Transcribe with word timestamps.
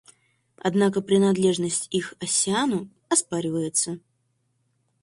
Однако 0.57 0.99
принадлежность 1.03 1.87
их 1.93 2.15
Оссиану 2.19 2.89
оспаривается. 3.07 3.99